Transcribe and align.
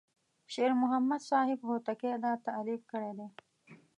شیر 0.53 0.71
محمد 0.81 1.21
صاحب 1.29 1.59
هوتکی 1.67 2.13
دا 2.23 2.31
تألیف 2.47 2.81
کړی 2.91 3.11
دی. 3.17 3.27